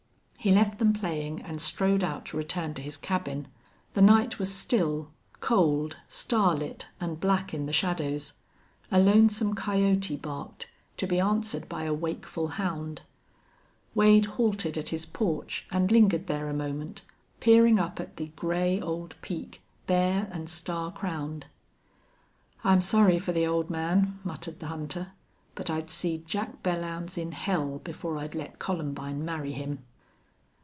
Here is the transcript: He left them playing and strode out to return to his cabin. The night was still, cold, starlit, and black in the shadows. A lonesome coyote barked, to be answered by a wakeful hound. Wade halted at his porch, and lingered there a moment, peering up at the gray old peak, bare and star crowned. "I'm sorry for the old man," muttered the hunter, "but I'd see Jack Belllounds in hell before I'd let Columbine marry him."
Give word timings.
He 0.43 0.51
left 0.51 0.79
them 0.79 0.91
playing 0.91 1.41
and 1.43 1.61
strode 1.61 2.03
out 2.03 2.25
to 2.25 2.35
return 2.37 2.73
to 2.73 2.81
his 2.81 2.97
cabin. 2.97 3.47
The 3.93 4.01
night 4.01 4.39
was 4.39 4.51
still, 4.51 5.11
cold, 5.39 5.97
starlit, 6.07 6.87
and 6.99 7.19
black 7.19 7.53
in 7.53 7.67
the 7.67 7.71
shadows. 7.71 8.33
A 8.89 8.99
lonesome 8.99 9.53
coyote 9.53 10.15
barked, 10.15 10.67
to 10.97 11.05
be 11.05 11.19
answered 11.19 11.69
by 11.69 11.83
a 11.83 11.93
wakeful 11.93 12.47
hound. 12.57 13.03
Wade 13.93 14.25
halted 14.25 14.79
at 14.79 14.89
his 14.89 15.05
porch, 15.05 15.67
and 15.69 15.91
lingered 15.91 16.25
there 16.25 16.49
a 16.49 16.55
moment, 16.55 17.03
peering 17.39 17.77
up 17.77 17.99
at 17.99 18.17
the 18.17 18.29
gray 18.29 18.81
old 18.81 19.13
peak, 19.21 19.61
bare 19.85 20.27
and 20.31 20.49
star 20.49 20.91
crowned. 20.91 21.45
"I'm 22.63 22.81
sorry 22.81 23.19
for 23.19 23.31
the 23.31 23.45
old 23.45 23.69
man," 23.69 24.17
muttered 24.23 24.59
the 24.59 24.69
hunter, 24.69 25.11
"but 25.53 25.69
I'd 25.69 25.91
see 25.91 26.17
Jack 26.25 26.63
Belllounds 26.63 27.15
in 27.15 27.31
hell 27.31 27.77
before 27.83 28.17
I'd 28.17 28.33
let 28.33 28.57
Columbine 28.57 29.23
marry 29.23 29.51
him." 29.51 29.83